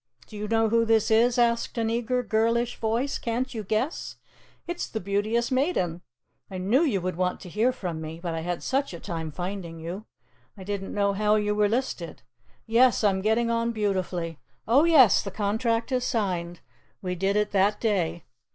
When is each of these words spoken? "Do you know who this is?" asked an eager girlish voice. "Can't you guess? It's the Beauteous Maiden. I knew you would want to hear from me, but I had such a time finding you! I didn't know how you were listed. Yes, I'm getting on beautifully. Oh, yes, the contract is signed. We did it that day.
"Do 0.25 0.35
you 0.35 0.47
know 0.47 0.67
who 0.69 0.83
this 0.83 1.11
is?" 1.11 1.37
asked 1.37 1.77
an 1.77 1.91
eager 1.91 2.23
girlish 2.23 2.77
voice. 2.77 3.19
"Can't 3.19 3.53
you 3.53 3.63
guess? 3.63 4.15
It's 4.65 4.89
the 4.89 4.99
Beauteous 4.99 5.51
Maiden. 5.51 6.01
I 6.49 6.57
knew 6.57 6.81
you 6.81 6.99
would 7.01 7.17
want 7.17 7.39
to 7.41 7.49
hear 7.49 7.71
from 7.71 8.01
me, 8.01 8.19
but 8.19 8.33
I 8.33 8.39
had 8.39 8.63
such 8.63 8.95
a 8.95 8.99
time 8.99 9.29
finding 9.29 9.77
you! 9.79 10.07
I 10.57 10.63
didn't 10.63 10.95
know 10.95 11.13
how 11.13 11.35
you 11.35 11.53
were 11.53 11.69
listed. 11.69 12.23
Yes, 12.65 13.03
I'm 13.03 13.21
getting 13.21 13.51
on 13.51 13.73
beautifully. 13.73 14.39
Oh, 14.67 14.85
yes, 14.85 15.21
the 15.21 15.29
contract 15.29 15.91
is 15.91 16.03
signed. 16.03 16.61
We 17.03 17.13
did 17.13 17.35
it 17.35 17.51
that 17.51 17.79
day. 17.79 18.23